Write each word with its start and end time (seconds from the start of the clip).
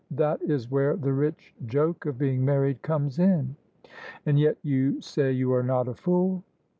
That 0.09 0.41
is 0.41 0.71
where 0.71 0.95
the 0.95 1.13
rich 1.13 1.53
joke 1.67 2.07
of 2.07 2.17
being 2.17 2.43
married 2.43 2.81
comes 2.81 3.19
in!"" 3.19 3.55
And 4.25 4.39
yet 4.39 4.57
you 4.63 4.99
say 4.99 5.31
you 5.31 5.53
are 5.53 5.61
not 5.61 5.87
a 5.87 5.93
fool? 5.93 6.43